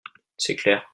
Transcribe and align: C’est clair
C’est 0.37 0.55
clair 0.55 0.87